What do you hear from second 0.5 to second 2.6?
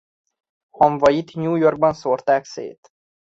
Hamvait New York-ban szórták